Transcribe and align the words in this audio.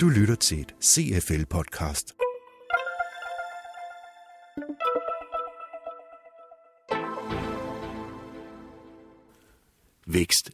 Du 0.00 0.08
lytter 0.08 0.34
til 0.34 0.60
et 0.60 0.74
CFL-podcast. 0.84 2.16
Vækst. 10.06 10.50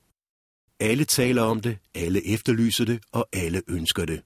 Alle 0.80 1.04
taler 1.04 1.42
om 1.42 1.60
det, 1.60 1.78
alle 1.94 2.26
efterlyser 2.26 2.84
det, 2.84 3.00
og 3.12 3.28
alle 3.32 3.62
ønsker 3.68 4.04
det. 4.04 4.22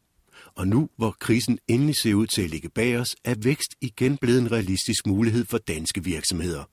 Og 0.55 0.69
nu, 0.69 0.89
hvor 0.97 1.17
krisen 1.21 1.59
endelig 1.69 1.97
ser 1.97 2.15
ud 2.15 2.27
til 2.27 2.43
at 2.43 2.51
ligge 2.51 2.69
bag 2.69 2.99
os, 2.99 3.17
er 3.25 3.35
vækst 3.39 3.75
igen 3.81 4.17
blevet 4.17 4.39
en 4.39 4.53
realistisk 4.53 5.07
mulighed 5.07 5.45
for 5.45 5.59
danske 5.59 6.05
virksomheder. 6.05 6.65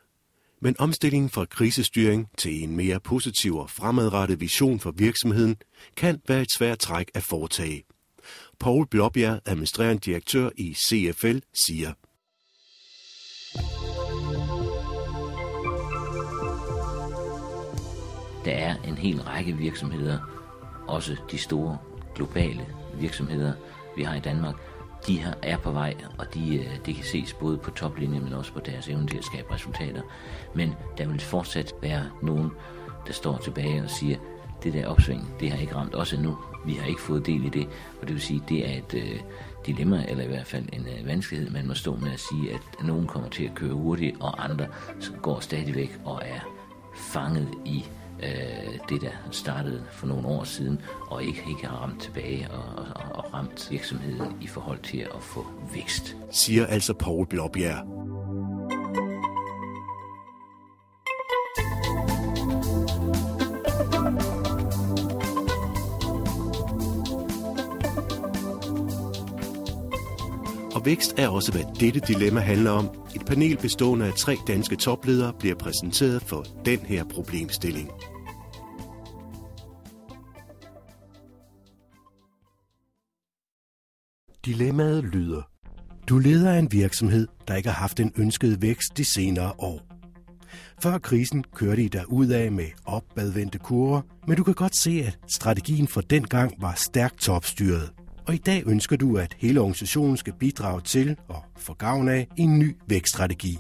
Men 0.64 0.76
omstillingen 0.80 1.30
fra 1.30 1.46
krisestyring 1.46 2.28
til 2.38 2.64
en 2.64 2.76
mere 2.76 3.00
positiv 3.00 3.56
og 3.56 3.70
fremadrettet 3.70 4.42
vision 4.42 4.80
for 4.80 4.92
virksomheden 4.92 5.56
kan 5.98 6.22
være 6.28 6.42
et 6.42 6.52
svært 6.58 6.80
træk 6.80 7.12
at 7.14 7.24
foretage. 7.24 7.84
Paul 8.60 8.88
Blåbjerg, 8.88 9.40
administrerende 9.46 10.00
direktør 10.00 10.50
i 10.58 10.74
CFL, 10.74 11.38
siger. 11.68 11.94
Der 18.46 18.52
er 18.52 18.76
en 18.84 18.98
hel 18.98 19.22
række 19.22 19.54
virksomheder, 19.54 20.20
også 20.88 21.18
de 21.32 21.38
store 21.38 21.78
globale 22.16 22.66
virksomheder, 23.00 23.54
vi 23.96 24.04
har 24.04 24.16
i 24.16 24.20
Danmark, 24.20 24.56
de 25.08 25.18
her 25.18 25.34
er 25.44 25.58
på 25.58 25.72
vej, 25.72 25.96
og 26.18 26.34
de, 26.34 26.56
øh, 26.56 26.78
det 26.86 26.96
kan 26.96 27.04
ses 27.04 27.34
både 27.34 27.58
på 27.58 27.72
toplinjen, 27.72 28.24
men 28.24 28.34
også 28.34 28.54
på 28.54 28.60
deres 28.60 28.88
evne 28.88 29.08
til 29.08 29.18
at 29.18 29.24
skabe 29.24 29.54
resultater. 29.54 30.02
Men 30.56 30.74
der 30.98 31.08
vil 31.08 31.20
fortsat 31.20 31.74
være 31.82 32.04
nogen, 32.22 32.52
der 33.08 33.14
står 33.14 33.38
tilbage 33.38 33.84
og 33.84 33.90
siger, 33.90 34.18
det 34.64 34.74
der 34.74 34.88
opsving, 34.88 35.36
det 35.40 35.52
har 35.52 35.60
ikke 35.60 35.76
ramt 35.76 35.96
os 35.96 36.14
endnu. 36.14 36.38
Vi 36.66 36.74
har 36.74 36.88
ikke 36.88 37.02
fået 37.02 37.26
del 37.26 37.46
i 37.46 37.50
det, 37.50 37.68
og 38.02 38.08
det 38.08 38.14
vil 38.14 38.22
sige, 38.22 38.44
det 38.50 38.70
er 38.70 38.78
et 38.78 38.94
øh, 38.94 39.20
dilemma, 39.66 40.06
eller 40.08 40.24
i 40.24 40.28
hvert 40.28 40.48
fald 40.48 40.66
en 40.74 40.88
øh, 40.88 41.08
vanskelighed, 41.08 41.50
man 41.50 41.68
må 41.68 41.74
stå 41.74 41.96
med 41.96 42.12
at 42.12 42.20
sige, 42.20 42.54
at 42.54 42.86
nogen 42.86 43.08
kommer 43.08 43.30
til 43.30 43.44
at 43.44 43.56
køre 43.56 43.74
hurtigt, 43.74 44.16
og 44.20 44.44
andre 44.44 44.68
går 45.22 45.40
stadigvæk 45.40 46.00
og 46.06 46.22
er 46.26 46.40
fanget 46.96 47.50
i 47.66 47.86
øh, 48.24 48.80
det, 48.90 49.02
der 49.02 49.12
startede 49.32 49.84
for 49.92 50.08
nogle 50.08 50.28
år 50.28 50.44
siden, 50.44 50.82
og 51.08 51.24
ikke, 51.24 51.44
ikke 51.50 51.68
har 51.68 51.78
ramt 51.78 52.02
tilbage 52.02 52.48
og, 52.52 52.86
og, 52.96 53.16
og 53.16 53.34
ramt 53.34 53.68
virksomheden 53.72 54.38
i 54.42 54.48
forhold 54.48 54.80
til 54.80 54.98
at 54.98 55.22
få 55.22 55.46
vækst. 55.74 56.16
Siger 56.32 56.66
altså 56.66 56.94
Paul 56.94 57.28
Blåbjerg. 57.28 58.01
Og 70.82 70.86
vækst 70.86 71.14
er 71.18 71.28
også, 71.28 71.52
hvad 71.52 71.64
dette 71.80 72.00
dilemma 72.00 72.40
handler 72.40 72.72
om. 72.72 72.90
Et 73.16 73.26
panel 73.26 73.58
bestående 73.58 74.06
af 74.06 74.14
tre 74.14 74.38
danske 74.48 74.76
topledere 74.76 75.34
bliver 75.40 75.56
præsenteret 75.56 76.22
for 76.22 76.46
den 76.66 76.80
her 76.80 77.04
problemstilling. 77.04 77.90
Dilemmaet 84.46 85.04
lyder. 85.04 85.42
Du 86.10 86.18
leder 86.18 86.52
af 86.52 86.60
en 86.60 86.72
virksomhed, 86.72 87.28
der 87.48 87.56
ikke 87.56 87.70
har 87.70 87.80
haft 87.82 87.98
den 87.98 88.14
ønskede 88.18 88.62
vækst 88.62 88.98
de 88.98 89.06
senere 89.06 89.54
år. 89.58 89.82
Før 90.84 90.98
krisen 90.98 91.44
kørte 91.44 91.84
I 91.84 91.88
der 91.88 92.06
ud 92.06 92.28
af 92.28 92.52
med 92.52 92.68
opadvendte 92.86 93.60
kurver, 93.60 94.02
men 94.28 94.38
du 94.38 94.44
kan 94.44 94.54
godt 94.54 94.78
se, 94.78 95.04
at 95.08 95.20
strategien 95.36 95.88
for 95.88 96.02
den 96.02 96.24
gang 96.24 96.62
var 96.62 96.74
stærkt 96.74 97.20
topstyret. 97.20 97.92
Og 98.28 98.34
i 98.34 98.38
dag 98.38 98.64
ønsker 98.66 98.96
du, 98.98 99.18
at 99.18 99.36
hele 99.38 99.60
organisationen 99.60 100.18
skal 100.18 100.34
bidrage 100.40 100.82
til 100.82 101.18
og 101.28 101.44
få 101.58 101.74
gavn 101.74 102.10
af 102.10 102.28
en 102.38 102.60
ny 102.60 102.76
vækststrategi. 102.88 103.60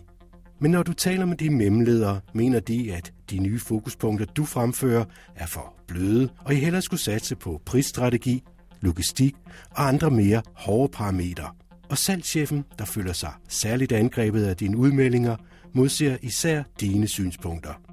Men 0.59 0.72
når 0.72 0.83
du 0.83 0.94
taler 0.94 1.25
med 1.25 1.38
de 1.38 1.49
mellemledere, 1.49 2.19
mener 2.33 2.59
de, 2.59 2.94
at 2.94 3.13
de 3.29 3.39
nye 3.39 3.59
fokuspunkter, 3.59 4.25
du 4.25 4.45
fremfører, 4.45 5.05
er 5.35 5.45
for 5.45 5.75
bløde, 5.88 6.29
og 6.45 6.53
I 6.53 6.57
hellere 6.57 6.81
skulle 6.81 6.99
satse 6.99 7.35
på 7.35 7.61
prisstrategi, 7.66 8.44
logistik 8.81 9.35
og 9.72 9.88
andre 9.88 10.11
mere 10.11 10.41
hårde 10.53 10.91
parametre. 10.91 11.51
Og 11.89 11.97
salgschefen, 11.97 12.66
der 12.79 12.85
føler 12.85 13.13
sig 13.13 13.31
særligt 13.49 13.91
angrebet 13.91 14.43
af 14.43 14.57
dine 14.57 14.78
udmeldinger, 14.78 15.35
modser 15.73 16.17
især 16.22 16.63
dine 16.79 17.07
synspunkter. 17.07 17.91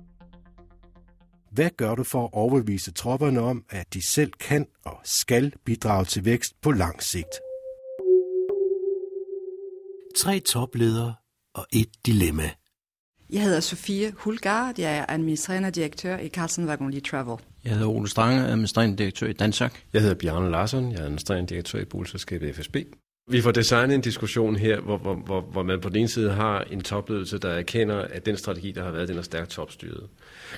Hvad 1.50 1.70
gør 1.76 1.94
du 1.94 2.04
for 2.04 2.24
at 2.24 2.30
overbevise 2.32 2.92
tropperne 2.92 3.40
om, 3.40 3.64
at 3.70 3.94
de 3.94 4.12
selv 4.12 4.32
kan 4.32 4.66
og 4.84 4.96
skal 5.04 5.52
bidrage 5.64 6.04
til 6.04 6.24
vækst 6.24 6.60
på 6.62 6.70
lang 6.70 7.02
sigt? 7.02 7.40
Tre 10.16 10.40
topledere 10.40 11.14
og 11.54 11.66
et 11.72 11.88
dilemma. 12.06 12.50
Jeg 13.30 13.42
hedder 13.42 13.60
Sofie 13.60 14.12
Hulgaard. 14.16 14.78
Jeg 14.78 14.98
er 14.98 15.04
administrerende 15.08 15.70
direktør 15.70 16.18
i 16.18 16.28
Carlsen 16.28 16.68
Wagon 16.68 17.00
Travel. 17.00 17.36
Jeg 17.64 17.72
hedder 17.72 17.88
Ole 17.88 18.08
Strange, 18.08 18.42
administrerende 18.42 18.96
direktør 18.96 19.26
i 19.26 19.32
Dansak. 19.32 19.74
Jeg 19.92 20.02
hedder 20.02 20.14
Bjarne 20.14 20.50
Larsson, 20.50 20.92
jeg 20.92 20.98
er 20.98 21.04
administrerende 21.04 21.48
direktør 21.48 21.78
i 21.78 21.84
boligselskabet 21.84 22.54
FSB. 22.54 22.76
Vi 23.30 23.40
får 23.40 23.50
designet 23.50 23.94
en 23.94 24.00
diskussion 24.00 24.56
her, 24.56 24.80
hvor, 24.80 24.98
hvor, 24.98 25.14
hvor, 25.14 25.40
hvor 25.40 25.62
man 25.62 25.80
på 25.80 25.88
den 25.88 25.96
ene 25.96 26.08
side 26.08 26.30
har 26.30 26.60
en 26.60 26.80
topledelse, 26.80 27.38
der 27.38 27.48
erkender, 27.48 27.96
at 27.96 28.26
den 28.26 28.36
strategi, 28.36 28.72
der 28.72 28.84
har 28.84 28.90
været, 28.90 29.08
den 29.08 29.18
er 29.18 29.22
stærkt 29.22 29.50
topstyret. 29.50 30.02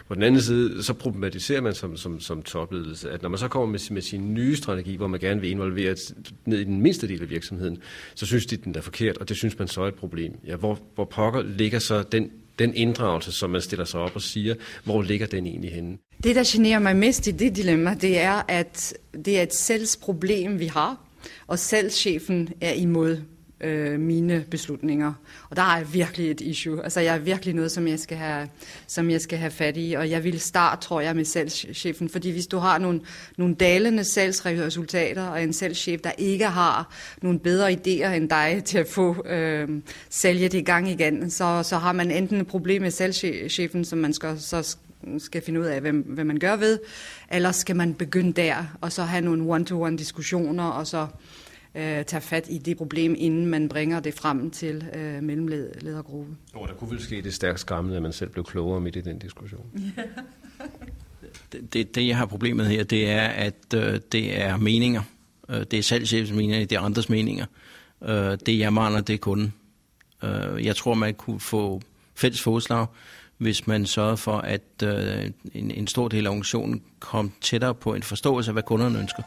På 0.08 0.14
den 0.14 0.22
anden 0.22 0.40
side, 0.40 0.82
så 0.82 0.94
problematiserer 0.94 1.60
man 1.60 1.74
som, 1.74 1.96
som, 1.96 2.20
som 2.20 2.42
topledelse, 2.42 3.10
at 3.10 3.22
når 3.22 3.28
man 3.28 3.38
så 3.38 3.48
kommer 3.48 3.68
med, 3.68 3.90
med 3.90 4.02
sin 4.02 4.34
nye 4.34 4.56
strategi, 4.56 4.96
hvor 4.96 5.06
man 5.06 5.20
gerne 5.20 5.40
vil 5.40 5.50
involvere 5.50 5.96
ned 6.44 6.58
i 6.58 6.64
den 6.64 6.80
mindste 6.80 7.08
del 7.08 7.22
af 7.22 7.30
virksomheden, 7.30 7.78
så 8.14 8.26
synes 8.26 8.46
de, 8.46 8.56
den 8.56 8.74
er 8.76 8.80
forkert, 8.80 9.18
og 9.18 9.28
det 9.28 9.36
synes 9.36 9.58
man 9.58 9.68
så 9.68 9.82
er 9.82 9.88
et 9.88 9.94
problem. 9.94 10.32
Ja, 10.46 10.56
hvor, 10.56 10.78
hvor 10.94 11.04
pokker 11.04 11.42
ligger 11.42 11.78
så 11.78 12.02
den 12.02 12.30
den 12.60 12.74
inddragelse, 12.74 13.32
som 13.32 13.50
man 13.50 13.60
stiller 13.60 13.84
sig 13.84 14.00
op 14.00 14.10
og 14.14 14.22
siger, 14.22 14.54
hvor 14.84 15.02
ligger 15.02 15.26
den 15.26 15.46
egentlig 15.46 15.72
henne? 15.72 15.98
Det, 16.24 16.36
der 16.36 16.42
generer 16.46 16.78
mig 16.78 16.96
mest 16.96 17.26
i 17.26 17.30
det 17.30 17.56
dilemma, 17.56 17.94
det 18.00 18.20
er, 18.20 18.42
at 18.48 18.94
det 19.24 19.38
er 19.38 19.42
et 19.42 19.54
salgsproblem, 19.54 20.58
vi 20.58 20.66
har, 20.66 20.96
og 21.46 21.58
salgschefen 21.58 22.48
er 22.60 22.72
imod 22.72 23.22
øh, 23.60 24.00
mine 24.00 24.44
beslutninger. 24.50 25.12
Og 25.50 25.56
der 25.56 25.62
er 25.62 25.84
virkelig 25.84 26.30
et 26.30 26.40
issue. 26.40 26.82
Altså, 26.82 27.00
jeg 27.00 27.14
er 27.14 27.18
virkelig 27.18 27.54
noget, 27.54 27.72
som 27.72 27.88
jeg 27.88 27.98
skal 27.98 28.16
have, 28.16 28.48
som 28.86 29.10
jeg 29.10 29.20
skal 29.20 29.38
have 29.38 29.50
fat 29.50 29.76
i. 29.76 29.92
Og 29.92 30.10
jeg 30.10 30.24
vil 30.24 30.40
starte, 30.40 30.86
tror 30.86 31.00
jeg, 31.00 31.16
med 31.16 31.24
salgschefen. 31.24 32.08
Fordi 32.08 32.30
hvis 32.30 32.46
du 32.46 32.58
har 32.58 32.78
nogle, 32.78 33.00
nogle 33.36 33.54
dalende 33.54 34.04
salgsresultater, 34.04 35.26
og 35.26 35.42
en 35.42 35.52
salgschef, 35.52 36.00
der 36.00 36.12
ikke 36.18 36.46
har 36.46 36.94
nogle 37.22 37.38
bedre 37.38 37.72
idéer 37.72 38.08
end 38.08 38.30
dig 38.30 38.62
til 38.64 38.78
at 38.78 38.88
få 38.88 39.26
øh, 39.26 39.68
sælge 40.10 40.48
det 40.48 40.58
i 40.58 40.64
gang 40.64 40.90
igen, 40.90 41.30
så, 41.30 41.62
så 41.62 41.78
har 41.78 41.92
man 41.92 42.10
enten 42.10 42.40
et 42.40 42.46
problem 42.46 42.82
med 42.82 42.90
salgschefen, 42.90 43.84
som 43.84 43.98
man 43.98 44.12
skal, 44.12 44.40
så 44.40 44.76
skal 45.18 45.42
finde 45.42 45.60
ud 45.60 45.64
af, 45.64 45.80
hvad, 45.80 45.92
hvad 45.92 46.24
man 46.24 46.38
gør 46.38 46.56
ved, 46.56 46.78
eller 47.32 47.52
skal 47.52 47.76
man 47.76 47.94
begynde 47.94 48.32
der, 48.32 48.76
og 48.80 48.92
så 48.92 49.02
have 49.02 49.24
nogle 49.24 49.52
one-to-one 49.54 49.98
diskussioner, 49.98 50.64
og 50.64 50.86
så 50.86 51.06
øh, 51.74 52.04
tage 52.04 52.20
fat 52.20 52.46
i 52.50 52.58
det 52.58 52.76
problem, 52.76 53.14
inden 53.18 53.46
man 53.46 53.68
bringer 53.68 54.00
det 54.00 54.14
frem 54.14 54.50
til 54.50 54.84
øh, 54.94 55.22
mellemledergruppen. 55.22 56.38
Og 56.54 56.68
der 56.68 56.74
kunne 56.74 56.90
vel 56.90 57.02
ske 57.02 57.22
det 57.22 57.34
stærkt 57.34 57.60
skræmmende, 57.60 57.96
at 57.96 58.02
man 58.02 58.12
selv 58.12 58.30
blev 58.30 58.44
klogere 58.44 58.80
midt 58.80 58.96
i 58.96 59.00
den 59.00 59.18
diskussion. 59.18 59.66
det, 61.52 61.72
det, 61.72 61.94
det, 61.94 62.08
jeg 62.08 62.16
har 62.16 62.26
problemet 62.26 62.66
her, 62.66 62.84
det 62.84 63.10
er, 63.10 63.28
at 63.28 63.74
øh, 63.74 64.00
det 64.12 64.40
er 64.40 64.56
meninger. 64.56 65.02
Øh, 65.48 65.60
det 65.70 65.74
er 65.74 65.82
salgschefens 65.82 66.32
meninger, 66.32 66.66
det 66.66 66.72
er 66.72 66.80
andres 66.80 67.08
meninger. 67.08 67.46
Øh, 68.02 68.38
det 68.46 68.58
jeg 68.58 68.72
mangler, 68.72 69.00
det 69.00 69.14
er 69.14 69.18
kunden. 69.18 69.52
Øh, 70.24 70.64
jeg 70.64 70.76
tror, 70.76 70.94
man 70.94 71.14
kunne 71.14 71.40
få 71.40 71.82
fælles 72.14 72.42
fodslag, 72.42 72.86
hvis 73.40 73.66
man 73.66 73.86
sørgede 73.86 74.16
for, 74.16 74.36
at 74.38 74.82
øh, 74.84 75.30
en, 75.54 75.70
en 75.70 75.86
stor 75.86 76.08
del 76.08 76.26
af 76.26 76.30
organisationen 76.30 76.82
kom 76.98 77.32
tættere 77.40 77.74
på 77.74 77.94
en 77.94 78.02
forståelse 78.02 78.50
af, 78.50 78.54
hvad 78.54 78.62
kunderne 78.62 78.98
ønsker. 78.98 79.22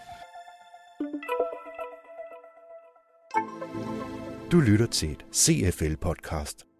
Du 4.51 4.60
lytter 4.60 4.86
til 4.86 5.12
et 5.12 5.25
CFL-podcast. 5.33 6.72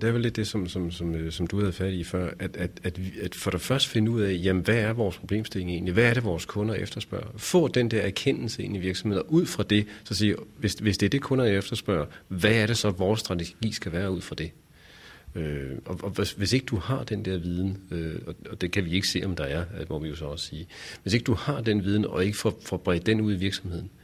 Det 0.00 0.04
er 0.04 0.12
vel 0.12 0.22
lidt 0.22 0.36
det, 0.36 0.46
som, 0.46 0.68
som, 0.68 0.90
som, 0.90 1.14
øh, 1.14 1.32
som 1.32 1.46
du 1.46 1.58
havde 1.58 1.72
fat 1.72 1.92
i 1.92 2.04
før, 2.04 2.30
at, 2.38 2.56
at, 2.56 2.70
at, 2.82 3.00
at 3.22 3.34
for 3.34 3.50
det 3.50 3.60
første 3.60 3.88
finde 3.88 4.10
ud 4.10 4.20
af, 4.20 4.40
jamen, 4.42 4.62
hvad 4.62 4.76
er 4.76 4.92
vores 4.92 5.16
problemstilling 5.16 5.70
egentlig? 5.70 5.94
Hvad 5.94 6.04
er 6.04 6.14
det, 6.14 6.24
vores 6.24 6.44
kunder 6.44 6.74
efterspørger? 6.74 7.26
Få 7.36 7.68
den 7.68 7.90
der 7.90 8.00
erkendelse 8.00 8.62
ind 8.62 8.76
i 8.76 8.78
virksomheder. 8.78 9.22
Ud 9.22 9.46
fra 9.46 9.62
det, 9.62 9.86
så 10.04 10.14
sige, 10.14 10.36
hvis, 10.58 10.72
hvis 10.74 10.98
det 10.98 11.06
er 11.06 11.10
det, 11.10 11.22
kunder 11.22 11.44
efterspørger, 11.44 12.06
hvad 12.28 12.52
er 12.52 12.66
det 12.66 12.78
så, 12.78 12.90
vores 12.90 13.20
strategi 13.20 13.72
skal 13.72 13.92
være 13.92 14.10
ud 14.10 14.20
fra 14.20 14.34
det? 14.34 14.50
Øh, 15.34 15.70
og, 15.84 15.98
og 16.02 16.10
hvis, 16.10 16.32
hvis 16.32 16.52
ikke 16.52 16.66
du 16.66 16.76
har 16.76 17.04
den 17.04 17.24
der 17.24 17.38
viden, 17.38 17.78
øh, 17.90 18.14
og, 18.26 18.34
og 18.50 18.60
det 18.60 18.72
kan 18.72 18.84
vi 18.84 18.90
ikke 18.90 19.08
se, 19.08 19.22
om 19.24 19.36
der 19.36 19.44
er, 19.44 19.64
øh, 19.80 19.86
må 19.90 19.98
vi 19.98 20.08
jo 20.08 20.16
så 20.16 20.24
også 20.24 20.46
sige, 20.46 20.66
hvis 21.02 21.14
ikke 21.14 21.24
du 21.24 21.34
har 21.34 21.60
den 21.60 21.84
viden, 21.84 22.04
og 22.04 22.24
ikke 22.24 22.38
får, 22.38 22.58
får 22.62 22.76
bredt 22.76 23.06
den 23.06 23.20
ud 23.20 23.34
i 23.34 23.36
virksomheden, 23.36 23.84
øh, 23.84 24.03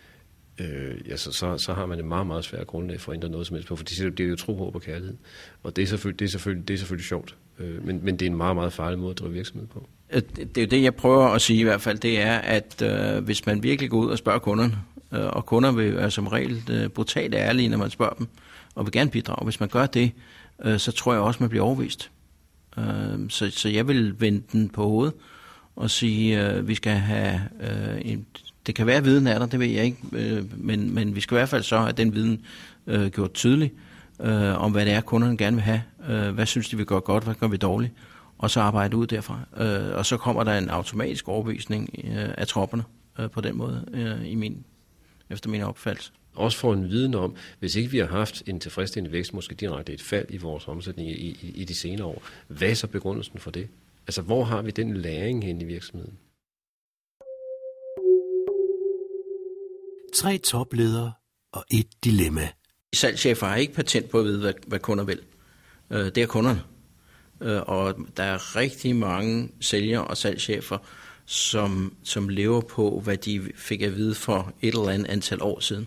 øh, 0.61 1.09
ja, 1.09 1.17
så, 1.17 1.33
så, 1.33 1.59
så 1.59 1.75
har 1.75 1.87
man 1.87 1.99
et 1.99 2.05
meget, 2.05 2.27
meget 2.27 2.45
svært 2.45 2.67
grundlag 2.67 3.01
for 3.01 3.12
at 3.12 3.17
ændre 3.17 3.29
noget 3.29 3.47
som 3.47 3.55
helst 3.55 3.69
på, 3.69 3.77
for 3.77 3.85
det 3.85 4.21
er 4.21 4.25
jo 4.25 4.37
tro, 4.37 4.57
håb 4.57 4.75
og 4.75 4.83
kærlighed. 4.83 5.17
Og 5.62 5.77
det 5.77 5.83
er 5.83 5.87
selvfølgelig, 5.87 6.19
det 6.19 6.25
er 6.25 6.31
selvfølgelig, 6.31 6.69
det 6.69 6.75
er 6.75 6.79
selvfølgelig 6.79 7.07
sjovt, 7.07 7.37
øh, 7.59 7.87
men, 7.87 8.05
men 8.05 8.17
det 8.17 8.27
er 8.27 8.31
en 8.31 8.37
meget, 8.37 8.57
meget 8.57 8.73
farlig 8.73 8.99
måde 8.99 9.11
at 9.11 9.19
drive 9.19 9.33
virksomhed 9.33 9.67
på. 9.69 9.89
Øh, 10.11 10.23
det 10.37 10.59
er 10.59 10.62
jo 10.62 10.69
det, 10.69 10.83
jeg 10.83 10.95
prøver 10.95 11.27
at 11.27 11.43
sige 11.43 11.61
i 11.61 11.62
hvert 11.62 11.81
fald, 11.81 11.99
det 11.99 12.21
er, 12.21 12.39
at 12.39 12.83
øh, 12.83 13.25
hvis 13.25 13.47
man 13.47 13.62
virkelig 13.62 13.91
går 13.91 13.99
ud 13.99 14.11
og 14.11 14.19
spørger 14.19 14.39
kunderne, 14.39 14.79
øh, 15.12 15.27
og 15.27 15.47
kunder 15.47 15.73
vil 15.73 15.97
være 15.97 16.11
som 16.11 16.27
regel 16.27 16.62
øh, 16.71 16.89
brutalt 16.89 17.35
ærlige, 17.35 17.69
når 17.69 17.79
man 17.79 17.91
spørger 17.91 18.15
dem, 18.15 18.27
og 18.75 18.85
vil 18.87 18.93
gerne 18.93 19.11
bidrage. 19.11 19.45
Hvis 19.45 19.61
man 19.61 19.69
gør 19.69 19.87
det, 19.87 20.12
øh, 20.65 20.79
så 20.79 20.93
tror 20.93 21.12
jeg 21.12 21.23
også, 21.23 21.43
man 21.43 21.51
bliver 21.51 21.65
overvist. 21.65 22.11
Øh, 22.79 22.85
så, 23.29 23.51
så 23.51 23.69
jeg 23.69 23.89
vil 23.89 24.21
vende 24.21 24.43
den 24.53 24.69
på 24.69 24.83
hovedet 24.83 25.15
og 25.77 25.91
sige, 25.91 26.47
øh, 26.47 26.69
vi 26.69 26.75
skal 26.75 26.93
have 26.93 27.41
øh, 27.61 28.01
en, 28.05 28.27
det 28.67 28.75
kan 28.75 28.87
være 28.87 29.05
viden 29.05 29.27
er 29.27 29.39
der, 29.39 29.47
det 29.47 29.61
ved 29.61 29.67
jeg 29.67 29.85
ikke, 29.85 29.99
øh, 30.12 30.45
men, 30.65 30.95
men 30.95 31.15
vi 31.15 31.21
skal 31.21 31.35
i 31.35 31.39
hvert 31.39 31.49
fald 31.49 31.62
så 31.62 31.79
have 31.79 31.93
den 31.93 32.15
viden 32.15 32.45
øh, 32.87 33.07
gjort 33.07 33.35
tydelig, 33.35 33.73
øh, 34.21 34.62
om 34.62 34.73
hvad 34.73 34.87
det 34.87 34.93
er, 34.93 35.01
kunderne 35.01 35.37
gerne 35.37 35.57
vil 35.57 35.62
have, 35.62 35.83
øh, 36.09 36.35
hvad 36.35 36.47
synes 36.47 36.69
de 36.69 36.77
vi 36.77 36.85
gør 36.85 37.01
godt, 37.01 37.25
hvad 37.25 37.35
gør 37.35 37.49
vi 37.49 37.57
dårligt, 37.57 37.93
og 38.39 38.51
så 38.51 38.61
arbejde 38.61 38.97
ud 38.97 39.07
derfra. 39.07 39.41
Øh, 39.57 39.97
og 39.97 40.07
så 40.07 40.17
kommer 40.17 40.45
der 40.45 40.59
en 40.59 40.69
automatisk 40.69 41.29
overbevisning 41.29 41.91
øh, 42.05 42.29
af 42.39 42.47
tropperne 42.47 42.85
øh, 43.19 43.31
på 43.31 43.41
den 43.41 43.57
måde, 43.57 43.85
øh, 43.93 44.31
i 44.31 44.35
min, 44.35 44.65
efter 45.31 45.51
min 45.51 45.62
opfattelse 45.62 46.12
også 46.35 46.59
får 46.59 46.73
en 46.73 46.91
viden 46.91 47.15
om, 47.15 47.37
hvis 47.59 47.77
ikke 47.77 47.91
vi 47.91 47.99
har 47.99 48.07
haft 48.07 48.43
en 48.47 48.61
tilfredsstillende 48.61 49.12
vækst, 49.12 49.35
måske 49.35 49.55
direkte 49.55 49.93
et 49.93 50.03
fald 50.03 50.27
i 50.29 50.37
vores 50.37 50.69
omsætning 50.69 51.11
i, 51.11 51.12
i, 51.12 51.53
i 51.55 51.65
de 51.65 51.75
senere 51.75 52.07
år, 52.07 52.23
hvad 52.49 52.71
er 52.71 52.75
så 52.75 52.87
begrundelsen 52.87 53.39
for 53.39 53.51
det? 53.51 53.69
Altså, 54.07 54.23
hvor 54.23 54.45
har 54.45 54.62
vi 54.62 54.71
den 54.71 54.97
læring 54.97 55.45
hen 55.45 55.61
i 55.61 55.65
virksomheden? 55.65 56.15
Tre 60.15 60.39
topledere 60.39 61.12
og 61.53 61.65
et 61.71 61.87
dilemma. 62.05 62.49
Salgschefer 62.95 63.47
har 63.47 63.57
ikke 63.57 63.75
patent 63.75 64.11
på 64.11 64.19
at 64.19 64.25
vide, 64.25 64.41
hvad, 64.41 64.53
hvad 64.67 64.79
kunder 64.79 65.05
vil. 65.05 65.21
Øh, 65.91 66.05
det 66.05 66.19
er 66.19 66.27
kunderne. 66.27 66.62
Øh, 67.41 67.61
og 67.67 67.95
der 68.17 68.23
er 68.23 68.57
rigtig 68.57 68.97
mange 68.97 69.51
sælgere 69.61 70.05
og 70.05 70.17
salgschefer, 70.17 70.79
som, 71.27 71.95
som 72.05 72.29
lever 72.29 72.61
på, 72.61 73.01
hvad 73.05 73.17
de 73.17 73.53
fik 73.57 73.83
at 73.83 73.97
vide 73.97 74.15
for 74.15 74.53
et 74.62 74.75
eller 74.75 74.89
andet 74.89 75.09
antal 75.09 75.43
år 75.43 75.61
siden. 75.61 75.87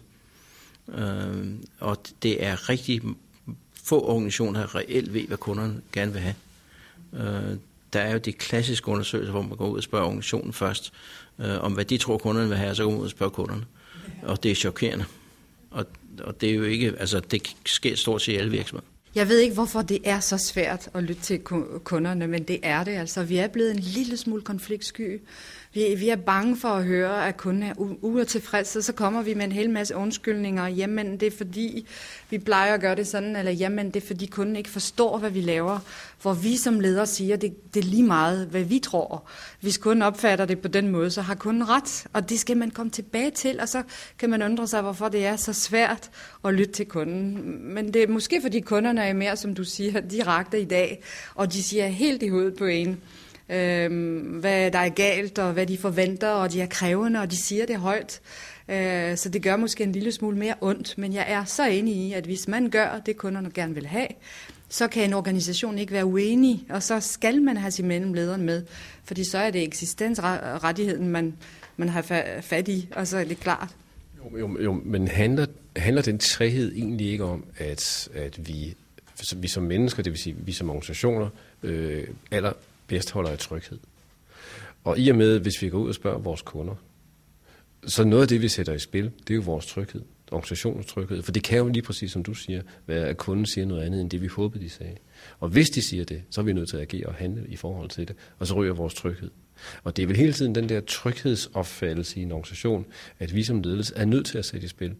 Øh, 0.87 1.55
og 1.79 1.97
det 2.23 2.43
er 2.43 2.69
rigtig 2.69 3.01
få 3.83 4.01
organisationer, 4.01 4.59
der 4.59 4.75
reelt 4.75 5.13
ved, 5.13 5.27
hvad 5.27 5.37
kunderne 5.37 5.81
gerne 5.91 6.13
vil 6.13 6.21
have. 6.21 6.35
Øh, 7.13 7.57
der 7.93 7.99
er 7.99 8.11
jo 8.11 8.17
de 8.17 8.33
klassiske 8.33 8.87
undersøgelser, 8.87 9.31
hvor 9.31 9.41
man 9.41 9.57
går 9.57 9.69
ud 9.69 9.77
og 9.77 9.83
spørger 9.83 10.05
organisationen 10.05 10.53
først, 10.53 10.93
øh, 11.39 11.63
om 11.63 11.73
hvad 11.73 11.85
de 11.85 11.97
tror, 11.97 12.17
kunderne 12.17 12.49
vil 12.49 12.57
have, 12.57 12.69
og 12.69 12.75
så 12.75 12.83
går 12.83 12.91
man 12.91 12.99
ud 12.99 13.05
og 13.05 13.11
spørger 13.11 13.29
kunderne. 13.29 13.65
Og 14.23 14.43
det 14.43 14.51
er 14.51 14.55
chokerende. 14.55 15.05
Og, 15.71 15.85
og 16.23 16.41
det 16.41 16.49
er 16.49 16.53
jo 16.53 16.63
ikke, 16.63 16.93
altså 16.99 17.19
det 17.19 17.55
sker 17.65 17.95
stort 17.95 18.21
set 18.21 18.33
i 18.33 18.35
alle 18.35 18.51
virksomheder. 18.51 18.87
Jeg 19.15 19.29
ved 19.29 19.39
ikke, 19.39 19.53
hvorfor 19.53 19.81
det 19.81 19.99
er 20.03 20.19
så 20.19 20.37
svært 20.37 20.89
at 20.93 21.03
lytte 21.03 21.21
til 21.21 21.39
kunderne, 21.83 22.27
men 22.27 22.43
det 22.43 22.59
er 22.63 22.83
det 22.83 22.91
altså. 22.91 23.23
Vi 23.23 23.37
er 23.37 23.47
blevet 23.47 23.71
en 23.71 23.79
lille 23.79 24.17
smule 24.17 24.41
konfliktsky. 24.41 25.21
Vi, 25.73 25.95
vi 25.97 26.09
er 26.09 26.15
bange 26.15 26.57
for 26.57 26.69
at 26.69 26.83
høre, 26.83 27.27
at 27.27 27.37
kunden 27.37 27.63
er 27.63 27.73
utilfredse, 28.01 28.81
så 28.81 28.93
kommer 28.93 29.21
vi 29.21 29.33
med 29.33 29.45
en 29.45 29.51
hel 29.51 29.69
masse 29.69 29.95
undskyldninger. 29.95 30.67
Jamen, 30.67 31.17
det 31.19 31.27
er 31.27 31.37
fordi, 31.37 31.87
vi 32.29 32.37
plejer 32.37 32.73
at 32.73 32.81
gøre 32.81 32.95
det 32.95 33.07
sådan, 33.07 33.35
eller 33.35 33.51
jamen, 33.51 33.91
det 33.91 34.03
er 34.03 34.07
fordi 34.07 34.25
kunden 34.25 34.55
ikke 34.55 34.69
forstår, 34.69 35.17
hvad 35.17 35.29
vi 35.29 35.41
laver. 35.41 35.79
Hvor 36.21 36.33
vi 36.33 36.57
som 36.57 36.79
ledere 36.79 37.07
siger, 37.07 37.35
det, 37.35 37.73
det 37.73 37.79
er 37.79 37.87
lige 37.87 38.03
meget, 38.03 38.47
hvad 38.47 38.63
vi 38.63 38.79
tror. 38.79 39.23
Hvis 39.61 39.77
kunden 39.77 40.01
opfatter 40.01 40.45
det 40.45 40.59
på 40.59 40.67
den 40.67 40.89
måde, 40.89 41.11
så 41.11 41.21
har 41.21 41.35
kunden 41.35 41.69
ret, 41.69 42.07
og 42.13 42.29
det 42.29 42.39
skal 42.39 42.57
man 42.57 42.71
komme 42.71 42.89
tilbage 42.89 43.31
til, 43.31 43.59
og 43.59 43.69
så 43.69 43.83
kan 44.17 44.29
man 44.29 44.41
undre 44.41 44.67
sig, 44.67 44.81
hvorfor 44.81 45.09
det 45.09 45.25
er 45.25 45.35
så 45.35 45.53
svært 45.53 46.09
at 46.45 46.53
lytte 46.53 46.73
til 46.73 46.85
kunden. 46.85 47.57
Men 47.73 47.93
det 47.93 48.03
er 48.03 48.07
måske, 48.07 48.41
fordi 48.41 48.59
kunderne 48.59 49.03
er 49.03 49.13
mere, 49.13 49.37
som 49.37 49.55
du 49.55 49.63
siger, 49.63 49.99
direkte 50.17 50.61
i 50.61 50.65
dag, 50.65 51.03
og 51.35 51.53
de 51.53 51.63
siger 51.63 51.87
helt 51.87 52.23
i 52.23 52.27
hovedet 52.27 52.55
på 52.55 52.65
en 52.65 53.01
øh, 53.53 54.39
hvad 54.39 54.71
der 54.71 54.79
er 54.79 54.89
galt, 54.89 55.39
og 55.39 55.53
hvad 55.53 55.65
de 55.65 55.77
forventer, 55.77 56.29
og 56.29 56.51
de 56.51 56.61
er 56.61 56.65
krævende, 56.65 57.19
og 57.19 57.31
de 57.31 57.37
siger 57.37 57.65
det 57.65 57.75
højt. 57.75 58.21
Øh, 58.69 59.17
så 59.17 59.29
det 59.29 59.41
gør 59.41 59.55
måske 59.55 59.83
en 59.83 59.91
lille 59.91 60.11
smule 60.11 60.37
mere 60.37 60.55
ondt, 60.61 60.97
men 60.97 61.13
jeg 61.13 61.25
er 61.27 61.45
så 61.45 61.67
enig 61.67 61.95
i, 61.95 62.13
at 62.13 62.25
hvis 62.25 62.47
man 62.47 62.69
gør 62.69 63.01
det, 63.05 63.17
kunderne 63.17 63.51
gerne 63.53 63.73
vil 63.73 63.85
have, 63.85 64.07
så 64.69 64.87
kan 64.87 65.03
en 65.03 65.13
organisation 65.13 65.77
ikke 65.77 65.93
være 65.93 66.05
uenig, 66.05 66.65
og 66.69 66.83
så 66.83 66.99
skal 66.99 67.41
man 67.41 67.57
have 67.57 67.71
sin 67.71 67.87
mellemlederen 67.87 68.41
med, 68.41 68.63
fordi 69.03 69.23
så 69.23 69.37
er 69.37 69.51
det 69.51 69.63
eksistensrettigheden, 69.63 71.09
man, 71.09 71.33
man 71.77 71.89
har 71.89 72.23
fat 72.41 72.67
i, 72.67 72.87
og 72.95 73.07
så 73.07 73.17
er 73.17 73.23
det 73.23 73.39
klart. 73.39 73.75
Jo, 74.17 74.37
jo, 74.37 74.61
jo 74.61 74.81
men 74.85 75.07
handler, 75.07 75.45
handler 75.75 76.01
den 76.01 76.17
træhed 76.17 76.71
egentlig 76.75 77.07
ikke 77.11 77.23
om, 77.23 77.45
at, 77.57 78.09
at 78.13 78.47
vi, 78.47 78.75
altså, 79.19 79.35
vi 79.37 79.47
som 79.47 79.63
mennesker, 79.63 80.03
det 80.03 80.11
vil 80.11 80.19
sige 80.19 80.35
vi 80.39 80.51
som 80.51 80.69
organisationer, 80.69 81.29
øh, 81.63 82.07
aller 82.31 82.53
bedst 82.93 83.11
holder 83.11 83.33
i 83.33 83.37
tryghed. 83.37 83.79
Og 84.83 84.99
i 84.99 85.09
og 85.09 85.15
med, 85.15 85.39
hvis 85.39 85.61
vi 85.61 85.69
går 85.69 85.79
ud 85.79 85.89
og 85.89 85.95
spørger 85.95 86.17
vores 86.17 86.41
kunder, 86.41 86.75
så 87.87 88.03
noget 88.03 88.21
af 88.21 88.27
det, 88.27 88.41
vi 88.41 88.47
sætter 88.47 88.73
i 88.73 88.79
spil, 88.79 89.11
det 89.27 89.33
er 89.33 89.35
jo 89.35 89.41
vores 89.41 89.65
tryghed, 89.65 90.01
organisationens 90.31 90.85
tryghed. 90.85 91.21
For 91.21 91.31
det 91.31 91.43
kan 91.43 91.57
jo 91.57 91.67
lige 91.67 91.81
præcis, 91.81 92.11
som 92.11 92.23
du 92.23 92.33
siger, 92.33 92.61
være, 92.87 93.07
at 93.07 93.17
kunden 93.17 93.45
siger 93.45 93.65
noget 93.65 93.83
andet, 93.83 94.01
end 94.01 94.09
det 94.09 94.21
vi 94.21 94.27
håbede, 94.27 94.63
de 94.63 94.69
sagde. 94.69 94.95
Og 95.39 95.49
hvis 95.49 95.69
de 95.69 95.81
siger 95.81 96.05
det, 96.05 96.23
så 96.29 96.41
er 96.41 96.45
vi 96.45 96.53
nødt 96.53 96.69
til 96.69 96.77
at 96.77 96.81
agere 96.81 97.05
og 97.05 97.13
handle 97.13 97.45
i 97.49 97.55
forhold 97.55 97.89
til 97.89 98.07
det, 98.07 98.15
og 98.39 98.47
så 98.47 98.53
ryger 98.53 98.73
vores 98.73 98.93
tryghed. 98.93 99.29
Og 99.83 99.97
det 99.97 100.03
er 100.03 100.07
vel 100.07 100.17
hele 100.17 100.33
tiden 100.33 100.55
den 100.55 100.69
der 100.69 100.81
tryghedsopfattelse 100.81 102.19
i 102.19 102.23
en 102.23 102.31
organisation, 102.31 102.85
at 103.19 103.35
vi 103.35 103.43
som 103.43 103.61
ledelse 103.61 103.95
er 103.95 104.05
nødt 104.05 104.25
til 104.25 104.37
at 104.37 104.45
sætte 104.45 104.65
i 104.65 104.69
spil. 104.69 104.95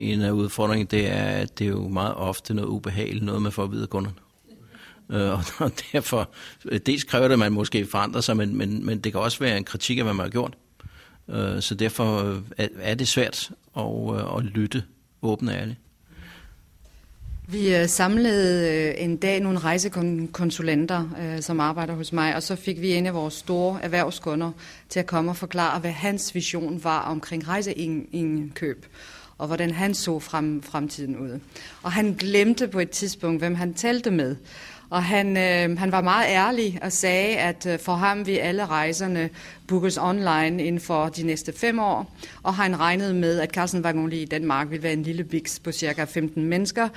En 0.00 0.22
af 0.22 0.30
udfordringen, 0.30 0.86
det 0.86 1.08
er, 1.12 1.24
at 1.24 1.58
det 1.58 1.64
er 1.66 1.70
jo 1.70 1.88
meget 1.88 2.14
ofte 2.14 2.54
noget 2.54 2.68
ubehageligt, 2.68 3.24
noget 3.24 3.42
man 3.42 3.52
får 3.52 3.64
at 3.64 3.72
vide 3.72 3.86
kunderne. 3.86 4.16
Øh, 5.10 5.60
og 5.60 5.72
derfor, 5.92 6.30
øh, 6.64 6.80
dels 6.86 7.04
kræver 7.04 7.28
det, 7.28 7.32
at 7.32 7.38
man 7.38 7.52
måske 7.52 7.86
forandrer 7.86 8.20
sig, 8.20 8.36
men, 8.36 8.56
men, 8.58 8.86
men 8.86 8.98
det 8.98 9.12
kan 9.12 9.20
også 9.20 9.38
være 9.38 9.56
en 9.56 9.64
kritik 9.64 9.98
af, 9.98 10.04
hvad 10.04 10.14
man 10.14 10.24
har 10.24 10.30
gjort. 10.30 10.56
Øh, 11.28 11.62
så 11.62 11.74
derfor 11.74 12.36
er 12.58 12.94
det 12.94 13.08
svært 13.08 13.50
at, 13.76 13.84
at 14.36 14.44
lytte 14.44 14.82
åbent 15.22 15.50
og 15.50 15.56
ærligt. 15.56 15.78
Vi 17.48 17.86
samlede 17.86 18.98
en 18.98 19.16
dag 19.16 19.40
nogle 19.40 19.58
rejsekonsulenter, 19.58 21.08
som 21.40 21.60
arbejder 21.60 21.94
hos 21.94 22.12
mig, 22.12 22.36
og 22.36 22.42
så 22.42 22.56
fik 22.56 22.80
vi 22.80 22.92
en 22.92 23.06
af 23.06 23.14
vores 23.14 23.34
store 23.34 23.82
erhvervskunder 23.82 24.52
til 24.88 25.00
at 25.00 25.06
komme 25.06 25.30
og 25.30 25.36
forklare, 25.36 25.80
hvad 25.80 25.90
hans 25.90 26.34
vision 26.34 26.84
var 26.84 27.00
omkring 27.00 27.48
rejseindkøb 27.48 28.86
og 29.38 29.46
hvordan 29.46 29.70
han 29.70 29.94
så 29.94 30.18
frem, 30.18 30.62
fremtiden 30.62 31.16
ud. 31.16 31.40
Og 31.82 31.92
han 31.92 32.14
glemte 32.18 32.68
på 32.68 32.80
et 32.80 32.90
tidspunkt, 32.90 33.40
hvem 33.40 33.54
han 33.54 33.74
talte 33.74 34.10
med. 34.10 34.36
Og 34.90 35.04
han, 35.04 35.36
øh, 35.36 35.78
han 35.78 35.92
var 35.92 36.00
meget 36.00 36.26
ærlig 36.28 36.78
og 36.82 36.92
sagde, 36.92 37.36
at 37.36 37.66
øh, 37.66 37.78
for 37.78 37.94
ham 37.94 38.26
vil 38.26 38.36
alle 38.36 38.66
rejserne 38.66 39.30
bookes 39.68 39.98
online 39.98 40.64
inden 40.64 40.80
for 40.80 41.08
de 41.08 41.22
næste 41.22 41.52
fem 41.52 41.78
år. 41.78 42.16
Og 42.42 42.54
han 42.54 42.80
regnede 42.80 43.14
med, 43.14 43.40
at 43.40 43.50
Carlsen 43.50 43.84
Wagonli 43.84 44.22
i 44.22 44.24
Danmark 44.24 44.70
vil 44.70 44.82
være 44.82 44.92
en 44.92 45.02
lille 45.02 45.24
biks 45.24 45.58
på 45.58 45.72
cirka 45.72 46.04
15 46.04 46.44
mennesker, 46.44 46.88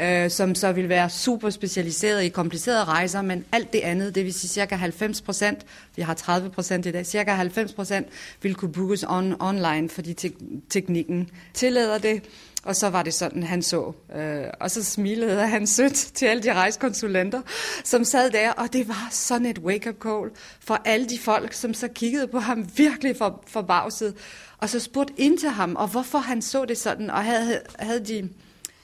øh, 0.00 0.30
som 0.30 0.54
så 0.54 0.72
vil 0.72 0.88
være 0.88 1.10
super 1.10 1.50
specialiseret 1.50 2.22
i 2.22 2.28
komplicerede 2.28 2.84
rejser, 2.84 3.22
men 3.22 3.44
alt 3.52 3.72
det 3.72 3.80
andet, 3.80 4.14
det 4.14 4.24
vil 4.24 4.34
sige 4.34 4.48
cirka 4.48 4.74
90 4.74 5.20
procent, 5.20 5.58
vi 5.96 6.02
har 6.02 6.14
30 6.14 6.50
procent 6.50 6.86
i 6.86 6.90
dag, 6.90 7.06
cirka 7.06 7.32
90 7.32 7.72
procent 7.72 8.06
vil 8.42 8.54
kunne 8.54 8.72
bookes 8.72 9.04
on, 9.08 9.34
online, 9.40 9.88
fordi 9.88 10.14
te- 10.14 10.32
teknikken 10.70 11.30
tillader 11.54 11.98
det. 11.98 12.22
Og 12.68 12.76
så 12.76 12.88
var 12.90 13.02
det 13.02 13.14
sådan, 13.14 13.42
han 13.42 13.62
så. 13.62 13.92
Øh, 14.16 14.44
og 14.60 14.70
så 14.70 14.84
smilede 14.84 15.46
han 15.46 15.66
sødt 15.66 15.94
til 15.94 16.26
alle 16.26 16.42
de 16.42 16.52
rejsekonsulenter, 16.52 17.42
som 17.84 18.04
sad 18.04 18.30
der, 18.30 18.52
og 18.52 18.72
det 18.72 18.88
var 18.88 19.08
sådan 19.10 19.46
et 19.46 19.58
wake-up 19.58 20.02
call 20.02 20.30
for 20.60 20.82
alle 20.84 21.06
de 21.06 21.18
folk, 21.18 21.52
som 21.52 21.74
så 21.74 21.88
kiggede 21.88 22.26
på 22.26 22.38
ham 22.38 22.68
virkelig 22.76 23.16
for, 23.16 23.44
forbavset, 23.46 24.14
og 24.58 24.68
så 24.68 24.80
spurgte 24.80 25.14
ind 25.16 25.38
til 25.38 25.48
ham, 25.48 25.76
og 25.76 25.88
hvorfor 25.88 26.18
han 26.18 26.42
så 26.42 26.64
det 26.64 26.78
sådan, 26.78 27.10
og 27.10 27.24
havde, 27.24 27.60
havde 27.78 28.00
de 28.06 28.28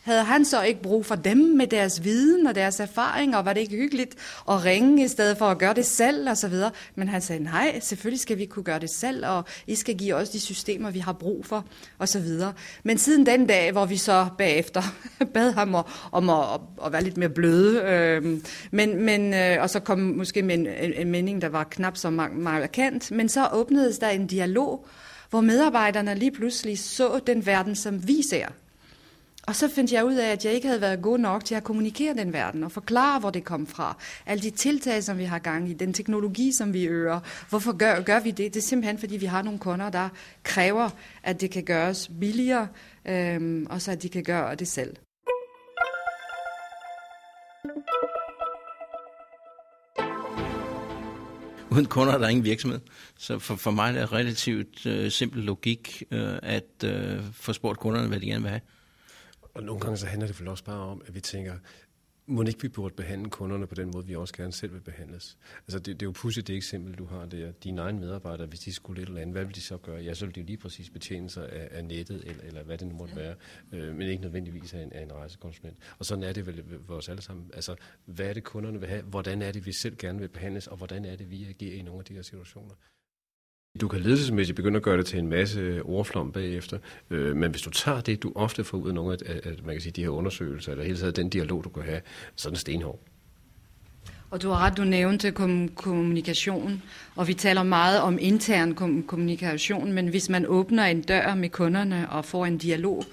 havde 0.05 0.23
han 0.23 0.45
så 0.45 0.63
ikke 0.63 0.83
brug 0.83 1.07
for 1.07 1.15
dem 1.15 1.37
med 1.37 1.67
deres 1.67 2.05
viden 2.05 2.47
og 2.47 2.55
deres 2.55 2.81
erfaringer? 2.81 3.39
var 3.43 3.53
det 3.53 3.61
ikke 3.61 3.77
hyggeligt 3.77 4.15
at 4.51 4.65
ringe 4.65 5.05
i 5.05 5.09
stedet 5.09 5.39
for 5.39 5.45
at 5.45 5.59
gøre 5.59 5.75
det 5.75 5.87
selv 5.87 6.31
og 6.31 6.37
så 6.37 6.49
videre? 6.49 6.71
Men 6.95 7.09
han 7.09 7.21
sagde, 7.21 7.43
nej, 7.43 7.81
selvfølgelig 7.81 8.21
skal 8.21 8.39
vi 8.39 8.47
kunne 8.47 8.63
gøre 8.63 8.79
det 8.79 8.91
selv, 8.91 9.27
og 9.27 9.45
I 9.67 9.75
skal 9.75 9.97
give 9.97 10.15
os 10.15 10.31
de 10.31 10.41
systemer, 10.41 10.91
vi 10.91 10.99
har 10.99 11.13
brug 11.13 11.47
for, 11.47 11.65
og 11.99 12.09
så 12.09 12.21
videre. 12.21 12.53
Men 12.83 12.99
siden 12.99 13.27
den 13.27 13.47
dag, 13.47 13.73
hvor 13.73 13.87
vi 13.87 13.97
så 13.97 14.27
bagefter 14.39 14.83
bad 15.35 15.53
ham 15.53 15.75
om, 15.75 15.85
om 16.13 16.31
at, 16.31 16.61
at 16.87 16.93
være 16.93 17.05
lidt 17.05 17.17
mere 17.17 17.29
bløde, 17.29 17.83
øh, 17.83 18.39
men, 18.71 19.05
men, 19.05 19.35
øh, 19.35 19.63
og 19.63 19.71
så 19.71 19.81
kom 19.81 19.99
måske 19.99 20.43
med 20.43 20.55
en, 20.55 20.67
en, 20.67 20.93
en 20.97 21.11
mening, 21.11 21.43
der 21.43 21.49
var 21.49 21.65
knap 21.65 21.97
så 21.97 22.11
markant, 22.11 23.11
men 23.11 23.29
så 23.29 23.49
åbnedes 23.53 23.99
der 23.99 24.09
en 24.09 24.27
dialog, 24.27 24.87
hvor 25.31 25.41
medarbejderne 25.41 26.15
lige 26.15 26.33
pludselig 26.33 26.79
så 26.79 27.21
den 27.27 27.47
verden, 27.47 27.77
som 27.77 28.09
vi 28.09 28.23
ser 28.31 28.47
og 29.47 29.57
så 29.57 29.69
fandt 29.69 29.93
jeg 29.93 30.05
ud 30.05 30.15
af, 30.15 30.33
at 30.33 30.45
jeg 30.45 30.53
ikke 30.53 30.67
havde 30.67 30.81
været 30.81 31.03
god 31.03 31.19
nok 31.19 31.45
til 31.45 31.55
at 31.55 31.65
kommunikere 31.65 32.15
den 32.15 32.33
verden 32.33 32.65
og 32.65 32.73
forklare, 32.73 33.21
hvor 33.21 33.31
det 33.31 33.45
kom 33.45 33.67
fra. 33.67 33.97
Alle 34.27 34.43
de 34.43 34.51
tiltag, 34.51 35.03
som 35.03 35.19
vi 35.19 35.25
har 35.25 35.39
gang 35.39 35.71
i, 35.71 35.73
den 35.73 35.93
teknologi, 35.93 36.53
som 36.53 36.73
vi 36.73 36.85
øger. 36.85 37.21
Hvorfor 37.49 37.73
gør, 37.73 38.01
gør 38.01 38.21
vi 38.21 38.31
det? 38.31 38.55
Det 38.55 38.57
er 38.57 38.67
simpelthen, 38.67 38.99
fordi 38.99 39.17
vi 39.17 39.27
har 39.27 39.43
nogle 39.43 39.59
kunder, 39.59 39.91
der 39.91 40.09
kræver, 40.43 40.91
at 41.23 41.41
det 41.41 41.51
kan 41.51 41.65
gøres 41.65 42.11
billigere, 42.21 42.69
øhm, 43.09 43.67
og 43.71 43.83
så 43.83 43.93
at 43.93 44.03
de 44.03 44.09
kan 44.09 44.23
gøre 44.23 44.55
det 44.55 44.69
selv. 44.69 44.97
Uden 51.71 51.87
kunder 51.87 52.13
er 52.13 52.19
der 52.19 52.29
ingen 52.29 52.45
virksomhed. 52.45 52.81
Så 53.19 53.39
for, 53.39 53.57
for 53.57 53.71
mig 53.71 53.97
er 53.97 54.01
det 54.01 54.13
relativt 54.13 54.87
øh, 54.87 55.11
simpel 55.11 55.43
logik, 55.43 56.03
øh, 56.11 56.39
at 56.43 56.85
øh, 56.85 57.21
få 57.33 57.53
spurgt 57.53 57.79
kunderne, 57.79 58.09
hvad 58.09 58.21
de 58.21 58.27
gerne 58.27 58.43
vil 58.43 58.51
have. 58.51 58.61
Og 59.55 59.63
nogle 59.63 59.81
gange 59.81 59.97
så 59.97 60.07
handler 60.07 60.27
det 60.27 60.41
vel 60.41 60.49
også 60.49 60.65
bare 60.65 60.81
om, 60.81 61.03
at 61.07 61.15
vi 61.15 61.21
tænker, 61.21 61.59
må 62.27 62.43
ikke 62.43 62.63
vi 62.63 62.69
burde 62.69 62.95
behandle 62.95 63.31
kunderne 63.31 63.67
på 63.67 63.75
den 63.75 63.91
måde, 63.95 64.07
vi 64.07 64.17
også 64.17 64.35
gerne 64.35 64.53
selv 64.53 64.73
vil 64.73 64.81
behandles. 64.81 65.39
Altså 65.59 65.79
det, 65.79 65.87
det 65.87 66.03
er 66.03 66.07
jo 66.07 66.13
pudsigt 66.13 66.47
det 66.47 66.57
eksempel, 66.57 66.95
du 66.95 67.05
har 67.05 67.27
der. 67.27 67.53
Dine 67.53 67.81
egne 67.81 68.01
medarbejdere, 68.01 68.47
hvis 68.47 68.61
de 68.61 68.73
skulle 68.73 69.03
et 69.03 69.09
eller 69.09 69.21
andet, 69.21 69.35
hvad 69.35 69.45
vil 69.45 69.55
de 69.55 69.61
så 69.61 69.77
gøre? 69.77 70.03
Ja, 70.03 70.15
så 70.15 70.27
vil 70.27 70.35
de 70.35 70.43
lige 70.43 70.57
præcis 70.57 70.91
betjene 70.91 71.31
sig 71.31 71.49
af, 71.53 71.69
af 71.71 71.85
nettet, 71.85 72.25
eller, 72.27 72.43
eller 72.43 72.63
hvad 72.63 72.79
det 72.79 72.89
nu 72.89 72.95
måtte 72.95 73.17
være, 73.17 73.35
øh, 73.73 73.95
men 73.95 74.09
ikke 74.09 74.23
nødvendigvis 74.23 74.75
af 74.75 74.83
en, 74.83 74.93
af 74.93 75.03
en 75.03 75.13
rejsekonsulent. 75.13 75.77
Og 75.99 76.07
sådan 76.07 76.25
er 76.25 76.33
det 76.33 76.47
vel 76.47 76.65
for 76.87 76.95
os 76.95 77.09
alle 77.09 77.23
sammen. 77.23 77.51
Altså, 77.55 77.77
hvad 78.05 78.27
er 78.27 78.33
det 78.33 78.45
kunderne 78.45 78.81
vil 78.81 78.89
have? 78.89 79.03
Hvordan 79.03 79.43
er 79.43 79.53
det, 79.53 79.67
vi 79.67 79.73
selv 79.73 79.97
gerne 79.97 80.19
vil 80.19 80.29
behandles? 80.29 80.67
Og 80.67 80.77
hvordan 80.77 81.05
er 81.05 81.17
det, 81.17 81.31
vi 81.31 81.45
agerer 81.45 81.77
i 81.77 81.83
nogle 81.83 81.99
af 81.99 82.05
de 82.05 82.15
her 82.15 82.23
situationer? 82.23 82.75
Du 83.81 83.89
kan 83.89 84.01
ledelsesmæssigt 84.01 84.57
begynde 84.57 84.77
at 84.77 84.83
gøre 84.83 84.97
det 84.99 85.07
til 85.07 85.19
en 85.19 85.29
masse 85.29 85.83
ordflom 85.83 86.33
bagefter, 86.33 86.79
øh, 87.11 87.37
men 87.37 87.51
hvis 87.51 87.63
du 87.63 87.71
tager 87.71 88.01
det, 88.01 88.23
du 88.23 88.33
ofte 88.35 88.65
får 88.65 88.79
ud 88.79 88.89
af 88.89 88.95
nogle 88.95 89.17
af, 89.27 89.41
af 89.45 89.53
man 89.65 89.75
kan 89.75 89.81
sige, 89.83 89.93
de 89.93 90.01
her 90.03 90.09
undersøgelser, 90.09 90.73
eller 90.73 90.85
hele 90.85 90.99
taget 90.99 91.17
den 91.17 91.29
dialog, 91.29 91.65
du 91.65 91.69
kan 91.69 91.83
have, 91.83 92.01
så 92.37 92.49
er 92.49 92.51
den 92.51 92.57
stenhård. 92.59 92.99
Og 94.31 94.43
du 94.43 94.49
har 94.49 94.59
ret, 94.67 94.77
du 94.77 94.85
nævnte 94.85 95.31
kom- 95.31 95.69
kommunikation, 95.69 96.83
og 97.17 97.29
vi 97.29 97.35
taler 97.35 97.63
meget 97.63 98.01
om 98.01 98.19
intern 98.21 98.75
kom- 98.75 99.03
kommunikation, 99.03 99.93
men 99.93 100.09
hvis 100.09 100.29
man 100.29 100.47
åbner 100.47 100.85
en 100.85 101.03
dør 101.03 101.35
med 101.35 101.49
kunderne 101.49 102.11
og 102.11 102.25
får 102.25 102.47
en 102.47 102.59
dialog 102.59 103.05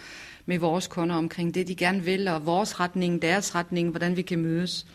med 0.46 0.60
vores 0.60 0.88
kunder 0.88 1.16
omkring 1.16 1.56
det, 1.56 1.68
de 1.68 1.76
gerne 1.76 2.04
vil, 2.04 2.28
og 2.28 2.46
vores 2.46 2.80
retning, 2.80 3.22
deres 3.22 3.56
retning, 3.56 3.90
hvordan 3.90 4.18
vi 4.18 4.22
kan 4.22 4.40
mødes 4.40 4.86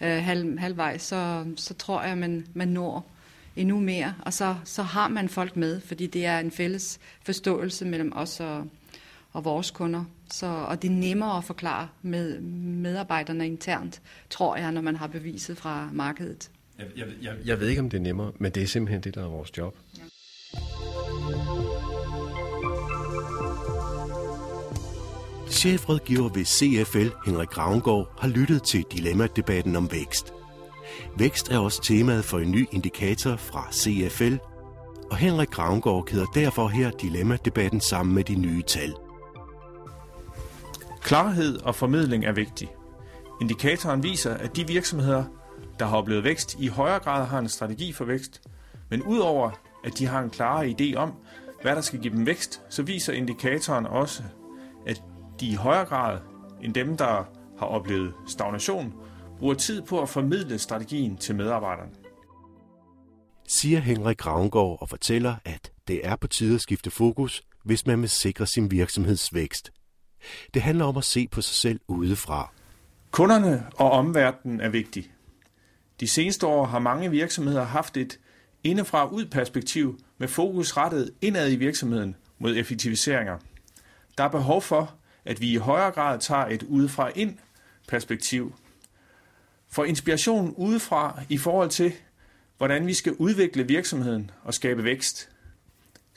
øh, 0.00 0.08
halv, 0.08 0.58
halvvejs, 0.58 1.02
så, 1.02 1.44
så 1.56 1.74
tror 1.74 2.02
jeg, 2.02 2.18
man, 2.18 2.46
man 2.54 2.68
når 2.68 3.13
endnu 3.56 3.80
mere, 3.80 4.14
og 4.24 4.32
så, 4.32 4.56
så 4.64 4.82
har 4.82 5.08
man 5.08 5.28
folk 5.28 5.56
med, 5.56 5.80
fordi 5.80 6.06
det 6.06 6.26
er 6.26 6.38
en 6.38 6.50
fælles 6.50 6.98
forståelse 7.22 7.84
mellem 7.84 8.12
os 8.14 8.40
og, 8.40 8.66
og 9.32 9.44
vores 9.44 9.70
kunder. 9.70 10.04
Så, 10.30 10.46
og 10.46 10.82
det 10.82 10.88
er 10.88 10.94
nemmere 10.94 11.38
at 11.38 11.44
forklare 11.44 11.88
med 12.02 12.40
medarbejderne 12.40 13.46
internt, 13.46 14.02
tror 14.30 14.56
jeg, 14.56 14.72
når 14.72 14.80
man 14.80 14.96
har 14.96 15.06
beviset 15.06 15.56
fra 15.56 15.88
markedet. 15.92 16.50
Jeg, 16.78 16.86
jeg, 16.96 17.06
jeg, 17.22 17.34
jeg 17.44 17.60
ved 17.60 17.68
ikke, 17.68 17.80
om 17.80 17.90
det 17.90 17.96
er 17.96 18.02
nemmere, 18.02 18.32
men 18.38 18.52
det 18.52 18.62
er 18.62 18.66
simpelthen 18.66 19.00
det, 19.00 19.14
der 19.14 19.24
er 19.24 19.28
vores 19.28 19.58
job. 19.58 19.76
Ja. 19.98 20.02
Chefrådgiver 25.50 26.28
ved 26.28 26.44
CFL, 26.44 27.30
Henrik 27.30 27.58
Ravngård, 27.58 28.20
har 28.20 28.28
lyttet 28.28 28.62
til 28.62 28.84
dilemma-debatten 28.92 29.76
om 29.76 29.92
vækst. 29.92 30.32
Vækst 31.16 31.50
er 31.50 31.58
også 31.58 31.82
temaet 31.82 32.24
for 32.24 32.38
en 32.38 32.50
ny 32.50 32.68
indikator 32.72 33.36
fra 33.36 33.68
CFL, 33.72 34.36
og 35.10 35.16
Henrik 35.16 35.50
Gravengård 35.50 36.04
kæder 36.04 36.26
derfor 36.26 36.68
her 36.68 36.90
dilemma-debatten 36.90 37.80
sammen 37.80 38.14
med 38.14 38.24
de 38.24 38.34
nye 38.34 38.62
tal. 38.62 38.94
Klarhed 41.02 41.58
og 41.62 41.74
formidling 41.74 42.24
er 42.24 42.32
vigtig. 42.32 42.68
Indikatoren 43.40 44.02
viser, 44.02 44.34
at 44.34 44.56
de 44.56 44.66
virksomheder, 44.66 45.24
der 45.78 45.86
har 45.86 45.96
oplevet 45.96 46.24
vækst, 46.24 46.56
i 46.58 46.68
højere 46.68 46.98
grad 46.98 47.26
har 47.26 47.38
en 47.38 47.48
strategi 47.48 47.92
for 47.92 48.04
vækst. 48.04 48.42
Men 48.90 49.02
udover 49.02 49.50
at 49.84 49.98
de 49.98 50.06
har 50.06 50.20
en 50.20 50.30
klarere 50.30 50.74
idé 50.80 50.96
om, 50.96 51.12
hvad 51.62 51.76
der 51.76 51.80
skal 51.82 52.00
give 52.00 52.14
dem 52.14 52.26
vækst, 52.26 52.62
så 52.68 52.82
viser 52.82 53.12
indikatoren 53.12 53.86
også, 53.86 54.22
at 54.86 55.02
de 55.40 55.46
i 55.46 55.54
højere 55.54 55.84
grad 55.84 56.18
end 56.62 56.74
dem, 56.74 56.96
der 56.96 57.24
har 57.58 57.66
oplevet 57.66 58.12
stagnation, 58.26 58.94
bruger 59.44 59.56
tid 59.56 59.82
på 59.82 60.02
at 60.02 60.08
formidle 60.08 60.58
strategien 60.58 61.16
til 61.16 61.34
medarbejderne. 61.34 61.90
Siger 63.48 63.80
Henrik 63.80 64.26
Ravngård 64.26 64.78
og 64.80 64.88
fortæller, 64.88 65.36
at 65.44 65.72
det 65.88 66.06
er 66.06 66.16
på 66.16 66.26
tide 66.26 66.54
at 66.54 66.60
skifte 66.60 66.90
fokus, 66.90 67.42
hvis 67.64 67.86
man 67.86 68.00
vil 68.00 68.08
sikre 68.08 68.46
sin 68.46 68.70
virksomhedsvækst. 68.70 69.72
Det 70.54 70.62
handler 70.62 70.84
om 70.84 70.96
at 70.96 71.04
se 71.04 71.28
på 71.28 71.40
sig 71.40 71.54
selv 71.54 71.80
udefra. 71.88 72.52
Kunderne 73.10 73.66
og 73.76 73.90
omverdenen 73.90 74.60
er 74.60 74.68
vigtige. 74.68 75.10
De 76.00 76.08
seneste 76.08 76.46
år 76.46 76.64
har 76.64 76.78
mange 76.78 77.10
virksomheder 77.10 77.64
haft 77.64 77.96
et 77.96 78.20
indefra 78.62 79.06
ud 79.06 79.26
perspektiv 79.26 79.98
med 80.18 80.28
fokus 80.28 80.76
rettet 80.76 81.10
indad 81.20 81.52
i 81.52 81.56
virksomheden 81.56 82.16
mod 82.38 82.56
effektiviseringer. 82.56 83.38
Der 84.18 84.24
er 84.24 84.28
behov 84.28 84.62
for, 84.62 84.94
at 85.24 85.40
vi 85.40 85.52
i 85.52 85.56
højere 85.56 85.90
grad 85.90 86.18
tager 86.18 86.46
et 86.46 86.62
udefra 86.62 87.10
ind 87.14 87.38
perspektiv 87.88 88.54
for 89.74 89.84
inspiration 89.84 90.54
udefra 90.56 91.22
i 91.28 91.38
forhold 91.38 91.70
til, 91.70 91.92
hvordan 92.56 92.86
vi 92.86 92.94
skal 92.94 93.12
udvikle 93.12 93.66
virksomheden 93.66 94.30
og 94.44 94.54
skabe 94.54 94.84
vækst. 94.84 95.28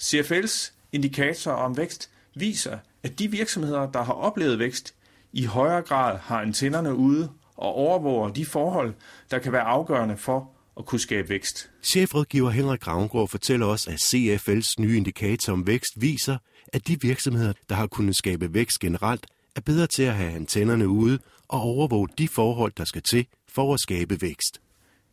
CFL's 0.02 0.72
indikatorer 0.92 1.56
om 1.56 1.78
vækst 1.78 2.10
viser, 2.36 2.78
at 3.04 3.20
de 3.20 3.32
virksomheder, 3.32 3.92
der 3.92 4.04
har 4.04 4.14
oplevet 4.14 4.60
vækst, 4.60 4.94
i 5.34 5.46
højere 5.46 5.82
grad 5.82 6.18
har 6.18 6.42
antennerne 6.42 6.96
ude 6.96 7.30
og 7.56 7.74
overvåger 7.74 8.30
de 8.30 8.46
forhold, 8.46 8.94
der 9.32 9.40
kan 9.40 9.52
være 9.52 9.62
afgørende 9.62 10.18
for 10.18 10.52
at 10.78 10.86
kunne 10.86 11.00
skabe 11.00 11.30
vækst. 11.30 11.70
Chefrådgiver 11.84 12.50
Henrik 12.50 12.88
Ravngård 12.88 13.30
fortæller 13.30 13.66
os, 13.66 13.88
at 13.88 14.00
CFL's 14.02 14.74
nye 14.80 14.98
indikator 14.98 15.54
om 15.54 15.68
vækst 15.68 15.94
viser, 15.96 16.38
at 16.74 16.88
de 16.88 17.02
virksomheder, 17.02 17.54
der 17.70 17.76
har 17.76 17.88
kunnet 17.88 18.16
skabe 18.16 18.54
vækst 18.54 18.80
generelt, 18.80 19.26
er 19.56 19.62
bedre 19.62 19.88
til 19.88 20.04
at 20.04 20.14
have 20.14 20.32
antennerne 20.32 20.88
ude 20.88 21.20
og 21.48 21.62
overvåge 21.62 22.08
de 22.18 22.28
forhold, 22.28 22.72
der 22.78 22.86
skal 22.86 23.02
til 23.02 23.28
for 23.58 23.74
at 23.74 23.80
skabe 23.80 24.22
vækst. 24.22 24.62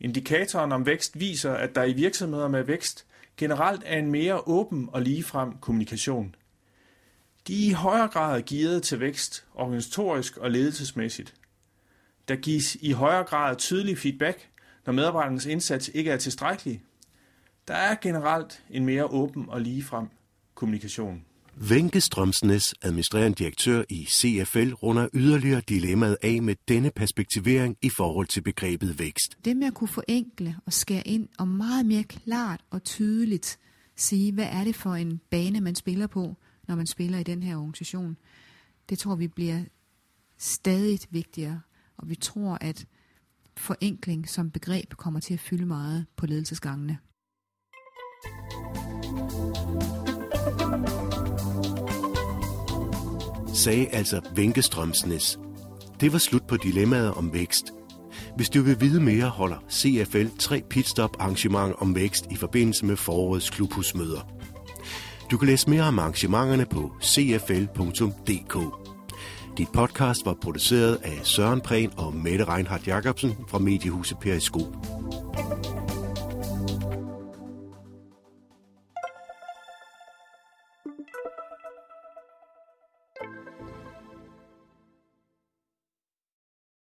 Indikatoren 0.01 0.73
om 0.73 0.87
vækst 0.87 1.21
viser, 1.21 1.53
at 1.53 1.75
der 1.75 1.85
i 1.85 1.93
virksomheder 1.93 2.49
med 2.49 2.63
vækst 2.63 3.07
generelt 3.37 3.83
er 3.87 3.99
en 3.99 4.11
mere 4.11 4.49
åben 4.49 4.89
og 4.93 5.03
ligefrem 5.03 5.59
kommunikation. 5.61 6.35
De 7.47 7.67
er 7.67 7.71
i 7.71 7.73
højere 7.73 8.09
grad 8.09 8.43
gearet 8.43 8.83
til 8.83 9.01
vækst, 9.01 9.45
organisatorisk 9.55 10.37
og 10.37 10.51
ledelsesmæssigt. 10.51 11.35
Der 12.29 12.37
gives 12.37 12.75
i 12.81 12.93
højere 12.93 13.25
grad 13.25 13.57
tydelig 13.57 13.99
feedback, 13.99 14.49
når 14.87 14.93
medarbejdernes 14.93 15.47
indsats 15.47 15.91
ikke 15.95 16.11
er 16.11 16.17
tilstrækkelig. 16.17 16.83
Der 17.69 17.75
er 17.75 17.97
generelt 18.01 18.63
en 18.71 18.85
mere 18.85 19.05
åben 19.05 19.49
og 19.49 19.61
ligefrem 19.61 20.09
kommunikation. 20.55 21.25
Venke 21.57 22.01
Strømsnes, 22.01 22.75
administrerende 22.83 23.35
direktør 23.35 23.83
i 23.91 24.05
CFL, 24.05 24.73
runder 24.73 25.09
yderligere 25.15 25.61
dilemmaet 25.61 26.17
af 26.23 26.43
med 26.43 26.57
denne 26.69 26.91
perspektivering 26.91 27.77
i 27.83 27.91
forhold 27.97 28.27
til 28.27 28.41
begrebet 28.41 28.99
vækst. 28.99 29.39
Det 29.45 29.57
med 29.57 29.67
at 29.67 29.75
kunne 29.75 29.89
forenkle 29.89 30.57
og 30.67 30.73
skære 30.73 31.09
ind 31.09 31.29
og 31.39 31.49
meget 31.49 31.87
mere 31.87 32.03
klart 32.03 32.61
og 32.71 32.85
tydeligt 32.85 33.59
sige, 33.97 34.33
hvad 34.33 34.49
er 34.51 34.65
det 34.65 34.77
for 34.77 34.95
en 34.95 35.21
bane, 35.31 35.61
man 35.61 35.75
spiller 35.75 36.07
på, 36.07 36.37
når 36.69 36.77
man 36.77 36.87
spiller 36.87 37.19
i 37.19 37.23
den 37.23 37.43
her 37.43 37.57
organisation, 37.57 38.17
det 38.89 38.99
tror 38.99 39.15
vi 39.15 39.29
bliver 39.29 39.61
stadig 40.39 40.99
vigtigere. 41.11 41.61
Og 41.97 42.09
vi 42.09 42.15
tror, 42.15 42.59
at 42.61 42.87
forenkling 43.57 44.29
som 44.29 44.51
begreb 44.51 44.95
kommer 44.97 45.21
til 45.21 45.35
at 45.35 45.41
fylde 45.41 45.67
meget 45.67 46.07
på 46.17 46.27
ledelsesgangene 46.27 46.99
sagde 53.55 53.89
altså 53.89 54.21
Venke 54.35 54.63
Strømsnes. 54.63 55.39
Det 56.01 56.13
var 56.13 56.19
slut 56.19 56.47
på 56.47 56.57
dilemmaet 56.57 57.15
om 57.15 57.33
vækst. 57.33 57.73
Hvis 58.37 58.51
du 58.51 58.63
vil 58.63 58.81
vide 58.81 59.01
mere, 59.01 59.29
holder 59.29 59.57
CFL 59.71 60.27
tre 60.39 60.63
pitstop 60.71 61.17
arrangement 61.19 61.75
om 61.79 61.95
vækst 61.95 62.27
i 62.31 62.37
forbindelse 62.37 62.87
med 62.87 62.97
forårets 62.97 63.51
klubhusmøder. 63.51 64.29
Du 65.31 65.39
kan 65.39 65.49
læse 65.49 65.71
mere 65.71 65.83
om 65.83 65.99
arrangementerne 65.99 66.67
på 66.67 66.93
cfl.dk. 67.03 68.57
Dit 69.59 69.69
podcast 69.69 70.27
var 70.27 70.37
produceret 70.43 70.99
af 71.03 71.21
Søren 71.23 71.61
Prehn 71.61 71.91
og 71.97 72.15
Mette 72.15 72.45
Reinhardt 72.45 72.87
Jacobsen 72.87 73.37
fra 73.49 73.59
Mediehuset 73.59 74.19
Periskop. 74.19 74.77